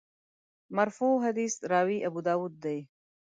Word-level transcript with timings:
مرفوع 0.77 1.15
حدیث 1.25 1.53
راوي 1.71 1.97
ابوداوود 2.07 2.53
دی. 2.63 2.77